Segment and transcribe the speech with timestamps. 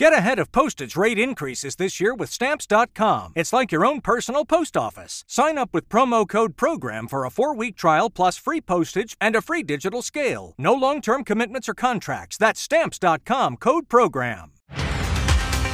[0.00, 3.34] Get ahead of postage rate increases this year with Stamps.com.
[3.36, 5.24] It's like your own personal post office.
[5.28, 9.36] Sign up with promo code PROGRAM for a four week trial plus free postage and
[9.36, 10.54] a free digital scale.
[10.56, 12.38] No long term commitments or contracts.
[12.38, 14.52] That's Stamps.com code PROGRAM.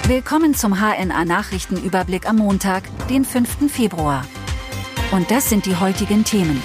[0.09, 3.71] Willkommen zum HNA Nachrichtenüberblick am Montag, den 5.
[3.71, 4.25] Februar.
[5.13, 6.61] Und das sind die heutigen Themen.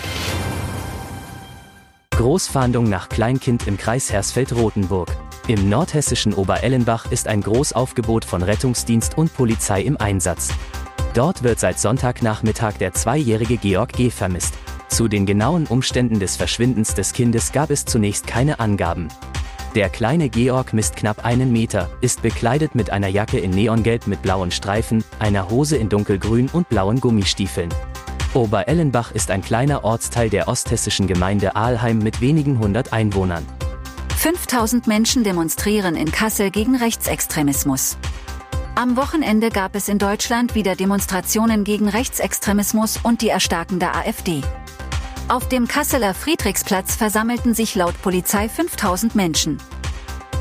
[2.15, 5.15] Großfahndung nach Kleinkind im Kreis Hersfeld-Rotenburg.
[5.47, 10.49] Im nordhessischen Oberellenbach ist ein Großaufgebot von Rettungsdienst und Polizei im Einsatz.
[11.13, 14.11] Dort wird seit Sonntagnachmittag der zweijährige Georg G.
[14.11, 14.53] vermisst.
[14.87, 19.07] Zu den genauen Umständen des Verschwindens des Kindes gab es zunächst keine Angaben.
[19.73, 24.21] Der kleine Georg misst knapp einen Meter, ist bekleidet mit einer Jacke in Neongelb mit
[24.21, 27.69] blauen Streifen, einer Hose in dunkelgrün und blauen Gummistiefeln.
[28.33, 33.45] Oberellenbach ist ein kleiner Ortsteil der osthessischen Gemeinde Aalheim mit wenigen hundert Einwohnern.
[34.21, 37.97] 5000 Menschen demonstrieren in Kassel gegen Rechtsextremismus.
[38.75, 44.43] Am Wochenende gab es in Deutschland wieder Demonstrationen gegen Rechtsextremismus und die erstarkende AfD.
[45.27, 49.57] Auf dem Kasseler Friedrichsplatz versammelten sich laut Polizei 5000 Menschen.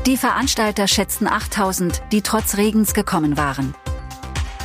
[0.05, 3.73] Die Veranstalter schätzten 8000, die trotz Regens gekommen waren.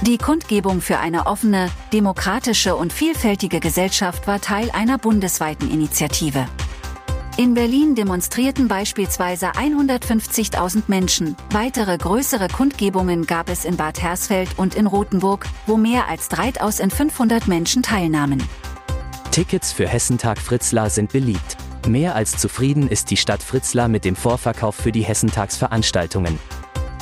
[0.02, 6.46] Die Kundgebung für eine offene, demokratische und vielfältige Gesellschaft war Teil einer bundesweiten Initiative.
[7.38, 11.36] In Berlin demonstrierten beispielsweise 150.000 Menschen.
[11.50, 17.46] Weitere größere Kundgebungen gab es in Bad Hersfeld und in Rothenburg, wo mehr als 3500
[17.46, 18.42] Menschen teilnahmen.
[19.32, 21.58] Tickets für Hessentag Fritzlar sind beliebt.
[21.86, 26.38] Mehr als zufrieden ist die Stadt Fritzlar mit dem Vorverkauf für die Hessentagsveranstaltungen.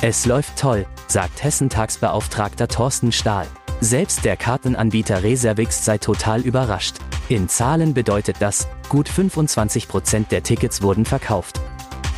[0.01, 3.47] Es läuft toll, sagt Hessentagsbeauftragter Thorsten Stahl.
[3.79, 6.97] Selbst der Kartenanbieter Reservix sei total überrascht.
[7.27, 11.59] In Zahlen bedeutet das, gut 25% der Tickets wurden verkauft.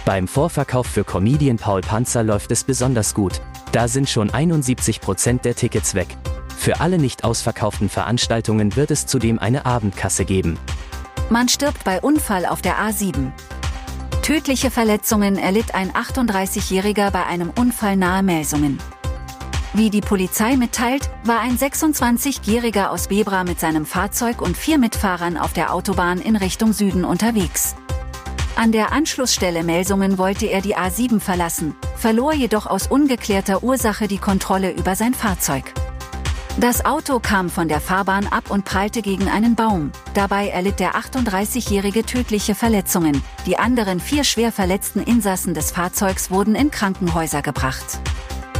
[0.03, 3.39] Beim Vorverkauf für Comedian Paul Panzer läuft es besonders gut.
[3.71, 6.07] Da sind schon 71% der Tickets weg.
[6.57, 10.59] Für alle nicht ausverkauften Veranstaltungen wird es zudem eine Abendkasse geben.
[11.29, 13.31] Man stirbt bei Unfall auf der A7.
[14.23, 18.77] Tödliche Verletzungen erlitt ein 38-Jähriger bei einem Unfall nahe Melsungen.
[19.73, 25.37] Wie die Polizei mitteilt, war ein 26-Jähriger aus Bebra mit seinem Fahrzeug und vier Mitfahrern
[25.37, 27.75] auf der Autobahn in Richtung Süden unterwegs.
[28.55, 34.17] An der Anschlussstelle Melsungen wollte er die A7 verlassen, verlor jedoch aus ungeklärter Ursache die
[34.17, 35.73] Kontrolle über sein Fahrzeug.
[36.59, 39.91] Das Auto kam von der Fahrbahn ab und prallte gegen einen Baum.
[40.15, 43.21] Dabei erlitt der 38-Jährige tödliche Verletzungen.
[43.45, 47.99] Die anderen vier schwer verletzten Insassen des Fahrzeugs wurden in Krankenhäuser gebracht.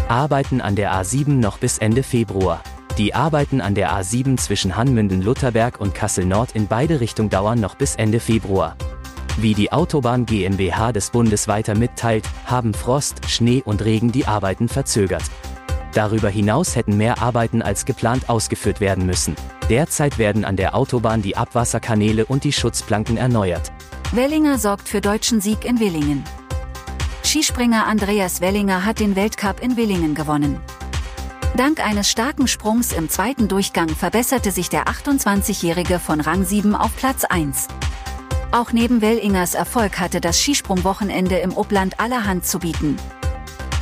[0.09, 2.63] Arbeiten an der A7 noch bis Ende Februar.
[2.97, 7.95] Die Arbeiten an der A7 zwischen Hanmünden-Lutherberg und Kassel-Nord in beide Richtungen dauern noch bis
[7.95, 8.77] Ende Februar.
[9.35, 14.69] Wie die Autobahn GmbH des Bundes weiter mitteilt, haben Frost, Schnee und Regen die Arbeiten
[14.69, 15.23] verzögert.
[15.93, 19.35] Darüber hinaus hätten mehr Arbeiten als geplant ausgeführt werden müssen.
[19.69, 23.73] Derzeit werden an der Autobahn die Abwasserkanäle und die Schutzplanken erneuert.
[24.13, 26.23] Wellinger sorgt für deutschen Sieg in Willingen.
[27.27, 30.61] Skispringer Andreas Wellinger hat den Weltcup in Willingen gewonnen.
[31.57, 36.95] Dank eines starken Sprungs im zweiten Durchgang verbesserte sich der 28-Jährige von Rang 7 auf
[36.95, 37.67] Platz 1.
[38.53, 42.95] Auch neben Wellingers Erfolg hatte das Skisprungwochenende im Obland allerhand zu bieten.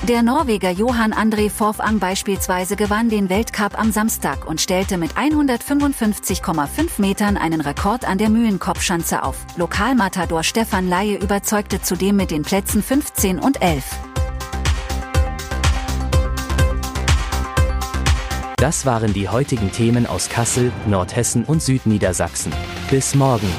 [0.07, 7.01] Der Norweger Johann André Forfang beispielsweise gewann den Weltcup am Samstag und stellte mit 155,5
[7.01, 9.35] Metern einen Rekord an der Mühlenkopfschanze auf.
[9.57, 13.83] Lokalmatador Stefan Laie überzeugte zudem mit den Plätzen 15 und 11.
[18.57, 22.53] Das waren die heutigen Themen aus Kassel, Nordhessen und Südniedersachsen.
[22.91, 23.49] Bis morgen.